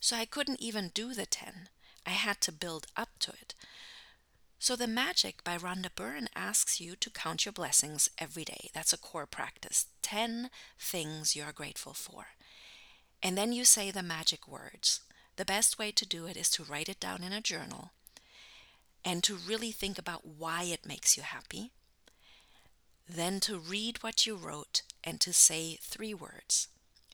So 0.00 0.16
I 0.16 0.24
couldn't 0.24 0.60
even 0.60 0.90
do 0.94 1.14
the 1.14 1.26
10. 1.26 1.68
I 2.04 2.10
had 2.10 2.40
to 2.42 2.52
build 2.52 2.86
up 2.96 3.10
to 3.20 3.32
it. 3.32 3.54
So, 4.58 4.74
The 4.74 4.86
Magic 4.86 5.44
by 5.44 5.58
Rhonda 5.58 5.94
Byrne 5.94 6.28
asks 6.34 6.80
you 6.80 6.96
to 6.96 7.10
count 7.10 7.44
your 7.44 7.52
blessings 7.52 8.08
every 8.18 8.44
day. 8.44 8.70
That's 8.72 8.92
a 8.92 8.98
core 8.98 9.26
practice. 9.26 9.86
10 10.02 10.50
things 10.78 11.36
you 11.36 11.42
are 11.42 11.52
grateful 11.52 11.92
for. 11.92 12.28
And 13.22 13.36
then 13.36 13.52
you 13.52 13.64
say 13.64 13.90
the 13.90 14.02
magic 14.02 14.48
words. 14.48 15.00
The 15.36 15.44
best 15.44 15.78
way 15.78 15.92
to 15.92 16.06
do 16.06 16.26
it 16.26 16.36
is 16.36 16.48
to 16.50 16.64
write 16.64 16.88
it 16.88 17.00
down 17.00 17.22
in 17.22 17.32
a 17.32 17.40
journal 17.40 17.90
and 19.04 19.22
to 19.24 19.36
really 19.36 19.70
think 19.70 19.98
about 19.98 20.26
why 20.26 20.64
it 20.64 20.86
makes 20.86 21.16
you 21.16 21.22
happy. 21.22 21.70
Then 23.08 23.38
to 23.40 23.58
read 23.58 24.02
what 24.02 24.26
you 24.26 24.34
wrote 24.36 24.82
and 25.04 25.20
to 25.20 25.32
say 25.32 25.78
three 25.80 26.14
words 26.14 26.68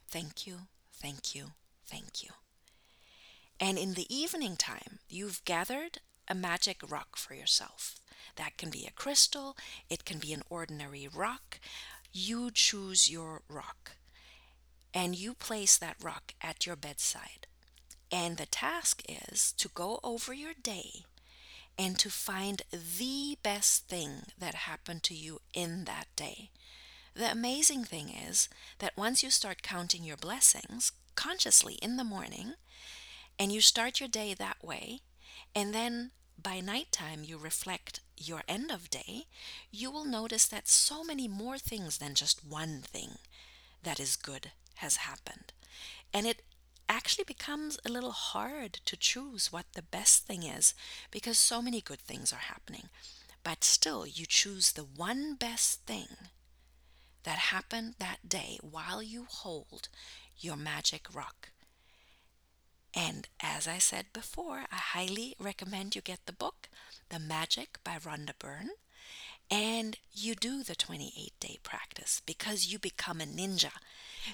thank 0.08 0.46
you, 0.46 0.60
thank 0.92 1.34
you, 1.34 1.52
thank 1.86 2.22
you. 2.22 2.30
And 3.58 3.78
in 3.78 3.94
the 3.94 4.12
evening 4.14 4.56
time, 4.56 4.98
you've 5.08 5.44
gathered 5.44 6.00
a 6.28 6.34
magic 6.34 6.78
rock 6.88 7.16
for 7.16 7.34
yourself. 7.34 7.96
That 8.36 8.56
can 8.56 8.70
be 8.70 8.86
a 8.86 8.92
crystal, 8.92 9.56
it 9.90 10.04
can 10.04 10.18
be 10.18 10.32
an 10.32 10.42
ordinary 10.48 11.08
rock. 11.12 11.58
you 12.12 12.50
choose 12.50 13.10
your 13.10 13.42
rock 13.48 13.92
and 14.94 15.16
you 15.16 15.34
place 15.34 15.76
that 15.78 15.96
rock 16.02 16.34
at 16.42 16.66
your 16.66 16.76
bedside. 16.76 17.46
And 18.10 18.36
the 18.36 18.46
task 18.46 19.02
is 19.08 19.52
to 19.52 19.68
go 19.68 19.98
over 20.04 20.34
your 20.34 20.52
day 20.62 21.04
and 21.78 21.98
to 21.98 22.10
find 22.10 22.62
the 22.70 23.38
best 23.42 23.88
thing 23.88 24.24
that 24.38 24.54
happened 24.54 25.02
to 25.04 25.14
you 25.14 25.40
in 25.54 25.84
that 25.84 26.08
day. 26.14 26.50
The 27.14 27.30
amazing 27.30 27.84
thing 27.84 28.10
is 28.10 28.48
that 28.78 28.96
once 28.96 29.22
you 29.22 29.30
start 29.30 29.62
counting 29.62 30.04
your 30.04 30.18
blessings 30.18 30.92
consciously 31.14 31.74
in 31.74 31.96
the 31.96 32.04
morning, 32.04 32.54
and 33.38 33.50
you 33.50 33.60
start 33.62 34.00
your 34.00 34.08
day 34.08 34.34
that 34.34 34.62
way, 34.62 35.00
and 35.54 35.74
then 35.74 36.10
by 36.40 36.60
nighttime 36.60 37.22
you 37.24 37.38
reflect 37.38 38.00
your 38.16 38.42
end 38.48 38.70
of 38.70 38.90
day, 38.90 39.26
you 39.70 39.90
will 39.90 40.04
notice 40.04 40.46
that 40.46 40.68
so 40.68 41.04
many 41.04 41.28
more 41.28 41.58
things 41.58 41.98
than 41.98 42.14
just 42.14 42.44
one 42.44 42.80
thing 42.82 43.18
that 43.82 44.00
is 44.00 44.16
good 44.16 44.52
has 44.76 44.96
happened. 44.96 45.52
And 46.12 46.26
it 46.26 46.42
actually 46.88 47.24
becomes 47.24 47.78
a 47.84 47.90
little 47.90 48.12
hard 48.12 48.74
to 48.84 48.96
choose 48.96 49.52
what 49.52 49.66
the 49.72 49.82
best 49.82 50.26
thing 50.26 50.42
is 50.42 50.74
because 51.10 51.38
so 51.38 51.62
many 51.62 51.80
good 51.80 52.00
things 52.00 52.32
are 52.32 52.36
happening. 52.36 52.88
But 53.44 53.64
still, 53.64 54.06
you 54.06 54.26
choose 54.26 54.72
the 54.72 54.84
one 54.84 55.34
best 55.34 55.80
thing 55.86 56.08
that 57.24 57.38
happened 57.38 57.94
that 57.98 58.28
day 58.28 58.58
while 58.62 59.02
you 59.02 59.26
hold 59.28 59.88
your 60.38 60.56
magic 60.56 61.06
rock. 61.14 61.50
And 62.94 63.28
as 63.40 63.66
I 63.66 63.78
said 63.78 64.06
before, 64.12 64.66
I 64.70 64.76
highly 64.76 65.34
recommend 65.38 65.94
you 65.94 66.02
get 66.02 66.26
the 66.26 66.32
book, 66.32 66.68
The 67.08 67.18
Magic 67.18 67.78
by 67.84 67.98
Rhonda 67.98 68.32
Byrne 68.38 68.70
and 69.52 69.98
you 70.14 70.34
do 70.34 70.62
the 70.62 70.74
28 70.74 71.32
day 71.38 71.58
practice 71.62 72.22
because 72.24 72.72
you 72.72 72.78
become 72.78 73.20
a 73.20 73.26
ninja. 73.26 73.72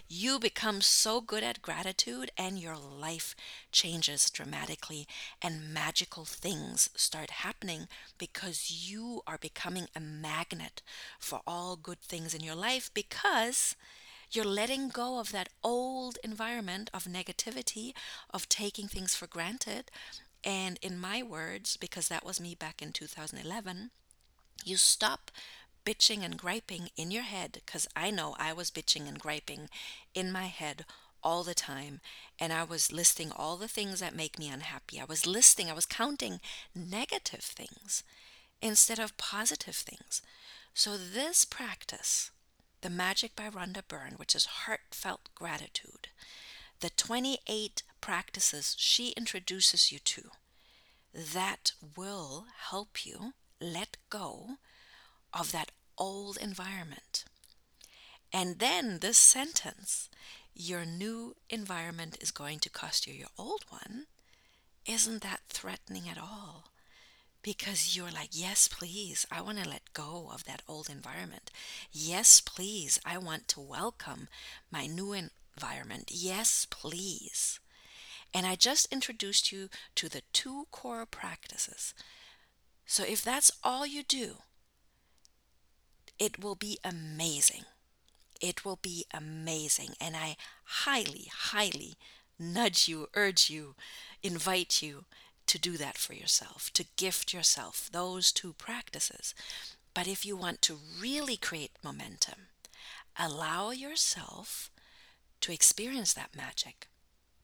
You 0.07 0.38
become 0.38 0.81
so 0.81 1.21
good 1.21 1.43
at 1.43 1.62
gratitude, 1.62 2.31
and 2.37 2.59
your 2.59 2.77
life 2.77 3.35
changes 3.73 4.31
dramatically, 4.31 5.09
and 5.43 5.73
magical 5.73 6.25
things 6.25 6.91
start 6.95 7.31
happening 7.31 7.88
because 8.19 8.91
you 8.91 9.23
are 9.27 9.38
becoming 9.38 9.88
a 9.97 10.00
magnet 10.00 10.83
for 11.19 11.41
all 11.47 11.75
good 11.75 12.00
things 12.00 12.35
in 12.35 12.43
your 12.43 12.55
life 12.55 12.91
because 12.95 13.75
you're 14.31 14.45
letting 14.45 14.89
go 14.89 15.19
of 15.19 15.33
that 15.33 15.49
old 15.63 16.19
environment 16.23 16.91
of 16.93 17.05
negativity, 17.05 17.93
of 18.31 18.49
taking 18.49 18.89
things 18.89 19.15
for 19.15 19.27
granted. 19.27 19.91
And 20.45 20.79
in 20.83 20.99
my 20.99 21.23
words, 21.23 21.77
because 21.77 22.09
that 22.09 22.25
was 22.25 22.41
me 22.41 22.55
back 22.55 22.81
in 22.83 22.93
2011, 22.93 23.91
you 24.65 24.77
stop 24.77 25.31
bitching 25.85 26.23
and 26.25 26.37
griping 26.37 26.91
in 26.97 27.11
your 27.11 27.23
head 27.23 27.61
because 27.65 27.89
I 27.97 28.11
know 28.11 28.37
I 28.39 28.53
was 28.53 28.71
bitching 28.71 29.09
and 29.09 29.19
griping 29.19 29.69
in 30.15 30.31
my 30.31 30.47
head 30.47 30.85
all 31.23 31.43
the 31.43 31.55
time 31.55 32.01
and 32.39 32.53
I 32.53 32.65
was 32.65 32.93
listing 32.93 33.33
all 33.35 33.57
the 33.57 33.69
things 33.69 34.01
that 34.01 34.15
make 34.15 34.39
me 34.39 34.49
unhappy. 34.49 35.01
I 35.01 35.05
was 35.05 35.27
listing, 35.27 35.71
I 35.71 35.75
was 35.75 35.87
counting 35.87 36.41
negative 36.75 37.41
things 37.41 38.05
instead 38.61 38.99
of 38.99 39.17
positive 39.17 39.75
things. 39.75 40.23
So, 40.75 40.97
this 40.97 41.45
practice, 41.45 42.31
The 42.81 42.91
Magic 42.91 43.35
by 43.35 43.51
Rhonda 43.51 43.83
Byrne, 43.87 44.15
which 44.19 44.37
is 44.37 44.45
heartfelt 44.47 45.31
gratitude, 45.35 46.09
the 46.81 46.91
28 46.91 47.83
practices 48.01 48.77
she 48.79 49.11
introduces 49.11 49.91
you 49.91 49.99
to, 49.99 50.31
that 51.13 51.73
will 51.97 52.47
help 52.71 53.05
you 53.05 53.33
let 53.61 53.97
go 54.11 54.59
of 55.35 55.51
that 55.51 55.73
old 55.97 56.37
environment. 56.37 57.25
And 58.33 58.61
then 58.61 59.01
this 59.01 59.19
sentence, 59.19 60.09
your 60.55 60.85
new 60.85 61.35
environment 61.51 62.17
is 62.21 62.31
going 62.31 62.61
to 62.61 62.71
cost 62.71 63.07
you 63.07 63.12
your 63.12 63.29
old 63.37 63.64
one, 63.71 64.07
isn't 64.87 65.23
that 65.23 65.41
threatening 65.49 66.09
at 66.09 66.19
all? 66.19 66.69
Because 67.49 67.97
you're 67.97 68.11
like, 68.11 68.31
yes, 68.33 68.69
please, 68.69 69.27
I 69.31 69.41
want 69.41 69.59
to 69.59 69.69
let 69.69 69.95
go 69.95 70.31
of 70.33 70.45
that 70.45 70.63
old 70.69 70.91
environment. 70.91 71.51
Yes, 71.91 72.41
please, 72.41 73.01
I 73.07 73.17
want 73.19 73.49
to 73.49 73.61
welcome 73.61 74.29
my 74.71 74.87
new 74.87 75.13
environment. 75.15 76.11
Yes, 76.13 76.67
please. 76.69 77.59
And 78.35 78.47
I 78.47 78.55
just 78.55 78.93
introduced 78.93 79.51
you 79.51 79.69
to 79.95 80.09
the 80.11 80.23
two 80.33 80.67
core 80.71 81.07
practices 81.07 81.95
so 82.87 83.05
if 83.05 83.23
that's 83.23 83.53
all 83.63 83.87
you 83.87 84.03
do, 84.03 84.39
it 86.19 86.43
will 86.43 86.55
be 86.55 86.79
amazing. 86.85 87.65
It 88.41 88.65
will 88.65 88.79
be 88.81 89.05
amazing. 89.13 89.91
And 90.01 90.17
I 90.17 90.37
highly, 90.65 91.29
highly 91.33 91.97
nudge 92.39 92.89
you, 92.89 93.09
urge 93.15 93.51
you, 93.51 93.75
invite 94.23 94.83
you 94.83 95.05
to 95.49 95.59
do 95.59 95.77
that 95.77 95.99
for 95.99 96.15
yourself, 96.15 96.71
to 96.75 96.85
gift 96.97 97.33
yourself 97.33 97.89
those 97.93 98.33
two 98.33 98.53
practices. 98.53 99.35
But 99.95 100.07
if 100.07 100.25
you 100.25 100.37
want 100.37 100.63
to 100.63 100.79
really 101.01 101.37
create 101.37 101.73
momentum, 101.83 102.49
allow 103.19 103.71
yourself 103.71 104.71
to 105.41 105.53
experience 105.53 106.13
that 106.13 106.37
magic 106.37 106.87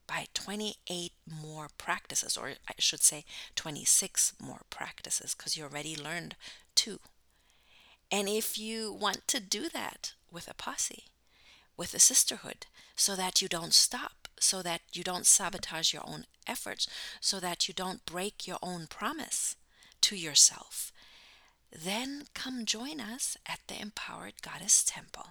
by 0.07 0.27
28 0.33 1.11
more 1.41 1.67
practices, 1.77 2.37
or 2.37 2.49
I 2.67 2.73
should 2.77 3.01
say 3.01 3.25
26 3.55 4.33
more 4.39 4.61
practices, 4.69 5.33
because 5.35 5.57
you 5.57 5.63
already 5.63 5.95
learned 5.95 6.35
two. 6.75 6.99
And 8.11 8.29
if 8.29 8.57
you 8.57 8.93
want 8.93 9.27
to 9.29 9.39
do 9.39 9.67
that 9.69 10.13
with 10.31 10.47
a 10.47 10.53
posse, 10.53 11.05
with 11.75 11.93
a 11.93 11.99
sisterhood, 11.99 12.67
so 12.95 13.15
that 13.15 13.41
you 13.41 13.47
don't 13.47 13.73
stop, 13.73 14.24
so 14.39 14.61
that 14.61 14.81
you 14.93 15.03
don't 15.03 15.25
sabotage 15.25 15.93
your 15.93 16.03
own 16.07 16.25
efforts, 16.47 16.87
so 17.19 17.39
that 17.39 17.67
you 17.67 17.73
don't 17.73 18.05
break 18.05 18.47
your 18.47 18.59
own 18.61 18.87
promise 18.87 19.55
to 20.01 20.15
yourself, 20.15 20.91
then 21.71 22.23
come 22.33 22.65
join 22.65 22.99
us 22.99 23.37
at 23.47 23.59
the 23.67 23.79
Empowered 23.79 24.41
Goddess 24.41 24.83
Temple. 24.83 25.27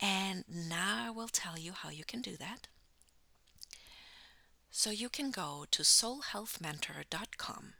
And 0.00 0.44
now 0.48 1.06
I 1.06 1.10
will 1.10 1.28
tell 1.28 1.58
you 1.58 1.72
how 1.72 1.90
you 1.90 2.04
can 2.04 2.20
do 2.20 2.36
that. 2.36 2.68
So 4.70 4.90
you 4.90 5.08
can 5.08 5.30
go 5.30 5.64
to 5.70 5.82
soulhealthmentor.com 5.82 7.72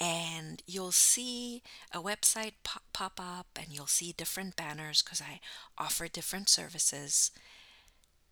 and 0.00 0.62
you'll 0.66 0.92
see 0.92 1.62
a 1.92 2.00
website 2.00 2.54
pop, 2.64 3.20
up 3.20 3.46
and 3.56 3.68
you'll 3.70 3.86
see 3.86 4.12
different 4.12 4.56
banners 4.56 5.02
because 5.02 5.20
I 5.20 5.40
offer 5.76 6.08
different 6.08 6.48
services. 6.48 7.30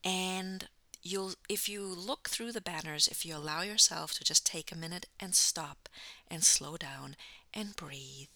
And 0.04 0.68
you'll 1.06 1.34
if 1.48 1.68
you 1.68 1.82
look 1.82 2.28
through 2.28 2.52
the 2.52 2.60
banners, 2.60 3.08
if 3.08 3.24
you 3.24 3.36
allow 3.36 3.62
yourself 3.62 4.12
to 4.14 4.24
just 4.24 4.44
take 4.44 4.72
a 4.72 4.76
minute 4.76 5.06
and 5.20 5.34
stop 5.34 5.88
and 6.28 6.44
slow 6.44 6.76
down 6.76 7.16
and 7.54 7.76
breathe 7.76 8.28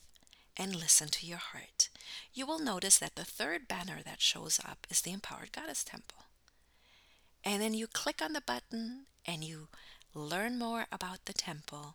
and 0.57 0.75
listen 0.75 1.09
to 1.09 1.27
your 1.27 1.39
heart, 1.39 1.89
you 2.33 2.47
will 2.47 2.59
notice 2.59 2.99
that 2.99 3.17
the 3.17 3.25
third 3.25 3.67
banner 3.69 3.99
that 4.05 4.21
shows 4.21 4.61
up 4.67 4.87
is 4.91 5.01
the 5.01 5.13
Empowered 5.13 5.53
Goddess 5.53 5.85
Temple. 5.85 6.25
And 7.45 7.63
then 7.63 7.75
you 7.75 7.87
click 7.87 8.21
on 8.23 8.33
the 8.33 8.43
button 8.43 9.07
and 9.27 9.43
you 9.43 9.69
learn 10.15 10.59
more 10.59 10.87
about 10.93 11.25
the 11.25 11.33
temple 11.33 11.95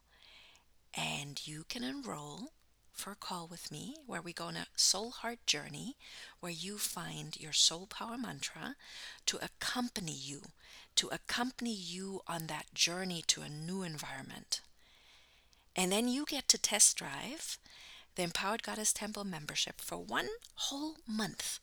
and 0.95 1.45
you 1.45 1.65
can 1.67 1.83
enroll 1.83 2.51
for 2.95 3.11
a 3.11 3.15
call 3.15 3.47
with 3.47 3.71
me 3.71 3.95
where 4.07 4.21
we 4.21 4.31
go 4.31 4.45
on 4.45 4.55
a 4.55 4.67
soul 4.75 5.11
heart 5.11 5.45
journey 5.45 5.97
where 6.39 6.51
you 6.51 6.77
find 6.77 7.39
your 7.39 7.51
soul 7.51 7.85
power 7.85 8.17
mantra 8.17 8.75
to 9.25 9.37
accompany 9.43 10.13
you 10.13 10.41
to 10.95 11.09
accompany 11.09 11.73
you 11.73 12.21
on 12.27 12.47
that 12.47 12.73
journey 12.73 13.23
to 13.27 13.41
a 13.41 13.49
new 13.49 13.83
environment 13.83 14.61
and 15.75 15.91
then 15.91 16.07
you 16.07 16.25
get 16.25 16.47
to 16.47 16.57
test 16.57 16.97
drive 16.97 17.57
the 18.15 18.23
empowered 18.23 18.63
goddess 18.63 18.93
temple 18.93 19.25
membership 19.25 19.81
for 19.81 19.97
one 19.97 20.29
whole 20.55 20.95
month 21.07 21.59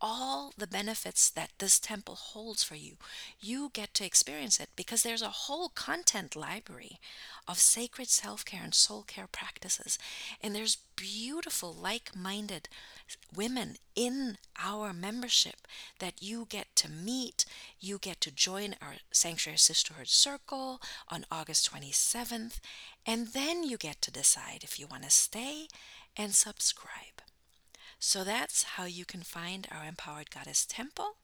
all 0.00 0.52
the 0.56 0.66
benefits 0.66 1.30
that 1.30 1.50
this 1.58 1.78
temple 1.78 2.14
holds 2.14 2.62
for 2.62 2.74
you. 2.74 2.96
You 3.40 3.70
get 3.72 3.94
to 3.94 4.04
experience 4.04 4.60
it 4.60 4.68
because 4.76 5.02
there's 5.02 5.22
a 5.22 5.28
whole 5.28 5.68
content 5.70 6.36
library 6.36 7.00
of 7.48 7.58
sacred 7.58 8.08
self 8.08 8.44
care 8.44 8.62
and 8.62 8.74
soul 8.74 9.04
care 9.06 9.26
practices. 9.26 9.98
And 10.42 10.54
there's 10.54 10.78
beautiful, 10.96 11.72
like 11.72 12.14
minded 12.14 12.68
women 13.34 13.76
in 13.94 14.38
our 14.62 14.92
membership 14.92 15.66
that 15.98 16.22
you 16.22 16.46
get 16.48 16.74
to 16.76 16.90
meet. 16.90 17.44
You 17.78 17.98
get 17.98 18.20
to 18.22 18.30
join 18.30 18.74
our 18.80 18.94
Sanctuary 19.10 19.58
Sisterhood 19.58 20.08
Circle 20.08 20.80
on 21.08 21.26
August 21.30 21.70
27th. 21.70 22.58
And 23.06 23.28
then 23.28 23.62
you 23.62 23.76
get 23.76 24.00
to 24.02 24.10
decide 24.10 24.60
if 24.62 24.78
you 24.78 24.86
want 24.86 25.04
to 25.04 25.10
stay 25.10 25.68
and 26.16 26.34
subscribe. 26.34 27.22
So 27.98 28.24
that's 28.24 28.62
how 28.62 28.84
you 28.84 29.04
can 29.04 29.22
find 29.22 29.66
our 29.70 29.86
Empowered 29.86 30.30
Goddess 30.30 30.66
Temple. 30.66 31.16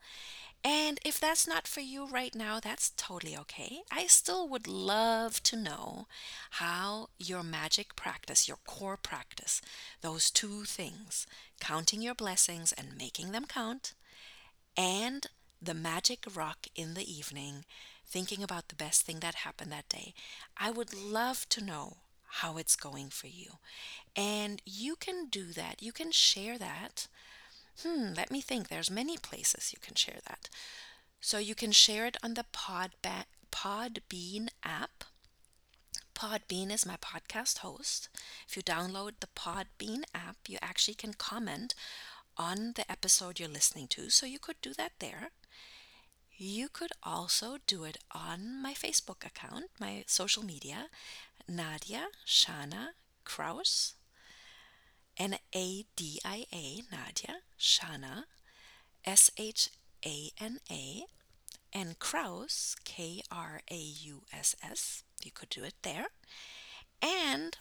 And 0.65 1.01
if 1.05 1.19
that's 1.19 1.49
not 1.49 1.67
for 1.67 1.81
you 1.81 2.07
right 2.07 2.35
now, 2.35 2.61
that's 2.61 2.91
totally 2.91 3.37
okay. 3.37 3.81
I 3.91 4.07
still 4.07 4.49
would 4.49 4.69
love 4.69 5.43
to 5.45 5.57
know 5.57 6.07
how 6.53 7.09
your 7.19 7.43
magic 7.43 7.97
practice, 7.97 8.47
your 8.47 8.59
core 8.65 8.97
practice, 8.97 9.61
those 10.03 10.31
two 10.31 10.65
things, 10.65 11.27
counting 11.61 12.01
your 12.01 12.15
blessings 12.15 12.73
and 12.73 12.97
making 12.97 13.33
them 13.33 13.47
count, 13.47 13.95
and 14.77 15.27
the 15.61 15.75
magic 15.75 16.27
rock 16.33 16.67
in 16.77 16.95
the 16.95 17.13
evening, 17.13 17.65
thinking 18.07 18.43
about 18.43 18.69
the 18.69 18.77
best 18.77 19.03
thing 19.03 19.19
that 19.19 19.37
happened 19.37 19.73
that 19.73 19.89
day. 19.89 20.15
I 20.57 20.71
would 20.71 20.95
love 20.95 21.49
to 21.51 21.65
know 21.65 21.97
how 22.37 22.57
it's 22.57 22.77
going 22.77 23.09
for 23.11 23.27
you. 23.27 23.59
And 24.17 24.63
you 24.65 24.97
can 24.97 25.27
do 25.29 25.53
that. 25.53 25.83
You 25.83 25.93
can 25.93 26.11
share 26.11 26.57
that 26.59 27.09
Hmm, 27.81 28.13
let 28.15 28.31
me 28.31 28.41
think. 28.41 28.69
There's 28.69 28.91
many 28.91 29.17
places 29.17 29.73
you 29.73 29.79
can 29.81 29.95
share 29.95 30.21
that. 30.29 30.49
So 31.21 31.39
you 31.39 31.55
can 31.55 31.73
share 31.73 32.07
it 32.07 32.17
on 32.23 32.35
the 32.35 32.45
Podba- 32.53 33.27
Podbean 33.51 34.49
app. 34.65 35.05
Podbean 36.15 36.71
is 36.71 36.87
my 36.87 36.97
podcast 36.97 37.59
host. 37.59 38.09
If 38.49 38.57
you 38.57 38.63
download 38.63 39.15
the 39.21 39.27
Podbean 39.29 40.05
app, 40.15 40.37
you 40.49 40.59
actually 40.63 40.95
can 40.95 41.15
comment 41.15 41.75
on 42.37 42.73
the 42.77 42.91
episode 42.91 43.41
you're 43.41 43.49
listening 43.49 43.89
to. 43.89 44.11
So 44.11 44.27
you 44.27 44.39
could 44.39 44.61
do 44.63 44.75
that 44.75 44.93
there. 44.99 45.31
You 46.37 46.69
could 46.69 46.93
also 47.03 47.59
do 47.67 47.85
it 47.85 47.99
on 48.13 48.61
my 48.61 48.75
Facebook 48.75 49.25
account, 49.25 49.71
my 49.81 50.05
social 50.07 50.45
media, 50.45 50.89
Nadia 51.49 52.09
Shana 52.27 52.91
Krauss. 53.25 53.95
N 55.17 55.39
A 55.55 55.87
D 55.97 56.21
I 56.25 56.47
A, 56.53 56.83
Nadia, 56.91 57.41
Shana, 57.63 58.25
S 59.05 59.31
H 59.39 59.71
A 60.05 60.31
N 60.41 60.59
A, 60.71 61.05
and 61.73 61.99
Krauss, 62.01 62.77
K 62.85 63.23
R 63.31 63.63
A 63.71 63.77
U 63.77 64.23
S 64.33 64.57
S. 64.63 65.05
You 65.25 65.31
could 65.31 65.49
do 65.49 65.63
it 65.63 65.75
there. 65.83 66.09
And 67.01 67.57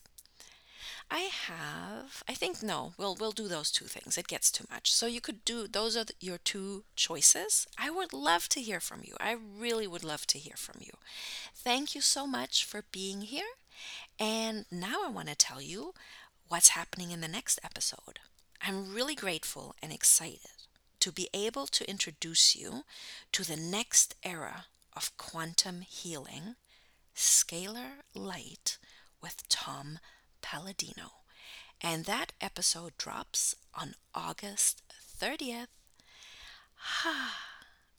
I 1.11 1.29
have, 1.47 2.23
I 2.27 2.33
think 2.33 2.63
no, 2.63 2.93
we'll 2.97 3.15
we'll 3.15 3.31
do 3.31 3.47
those 3.47 3.69
two 3.69 3.85
things. 3.85 4.17
It 4.17 4.27
gets 4.27 4.49
too 4.51 4.65
much. 4.71 4.91
So 4.91 5.05
you 5.05 5.21
could 5.21 5.45
do 5.45 5.67
those 5.67 5.95
are 5.95 6.05
the, 6.05 6.13
your 6.19 6.39
two 6.39 6.83
choices. 6.95 7.67
I 7.77 7.91
would 7.91 8.11
love 8.11 8.49
to 8.49 8.61
hear 8.61 8.79
from 8.79 9.01
you. 9.03 9.15
I 9.19 9.33
really 9.33 9.85
would 9.87 10.03
love 10.03 10.25
to 10.27 10.39
hear 10.39 10.55
from 10.55 10.81
you. 10.81 10.93
Thank 11.53 11.93
you 11.93 12.01
so 12.01 12.25
much 12.25 12.65
for 12.65 12.83
being 12.91 13.21
here. 13.21 13.53
And 14.19 14.65
now 14.71 15.05
I 15.05 15.09
want 15.09 15.27
to 15.27 15.35
tell 15.35 15.61
you 15.61 15.93
what's 16.47 16.69
happening 16.69 17.11
in 17.11 17.21
the 17.21 17.27
next 17.27 17.59
episode. 17.63 18.19
I'm 18.63 18.93
really 18.93 19.15
grateful 19.15 19.76
and 19.82 19.91
excited 19.91 20.52
to 21.00 21.12
be 21.12 21.30
able 21.34 21.65
to 21.65 21.89
introduce 21.89 22.56
you 22.56 22.84
to 23.32 23.43
the 23.43 23.58
next 23.58 24.15
era 24.24 24.65
of 24.95 25.17
quantum 25.17 25.82
healing, 25.82 26.56
Scalar 27.15 28.04
Light 28.13 28.78
with 29.21 29.47
Tom 29.50 29.97
Paladino. 30.43 31.12
And 31.82 32.06
that 32.06 32.34
episode 32.39 32.95
drops 32.97 33.56
on 33.74 33.95
August 34.13 34.84
30th. 35.19 35.67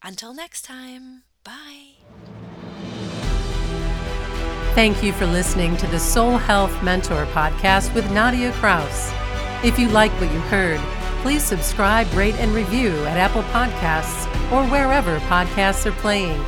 Until 0.02 0.32
next 0.32 0.62
time, 0.62 1.24
bye. 1.42 1.94
Thank 4.74 5.02
you 5.02 5.12
for 5.12 5.26
listening 5.26 5.76
to 5.78 5.86
the 5.88 5.98
Soul 5.98 6.38
Health 6.38 6.82
Mentor 6.84 7.26
podcast 7.26 7.92
with 7.94 8.08
Nadia 8.12 8.52
Krauss. 8.52 9.12
If 9.64 9.78
you 9.78 9.88
like 9.88 10.10
what 10.20 10.32
you 10.32 10.40
heard, 10.40 10.80
please 11.22 11.44
subscribe, 11.44 12.12
rate, 12.14 12.34
and 12.34 12.52
review 12.52 12.90
at 13.06 13.16
Apple 13.16 13.44
Podcasts 13.44 14.26
or 14.50 14.66
wherever 14.68 15.20
podcasts 15.20 15.86
are 15.86 15.92
playing. 15.92 16.44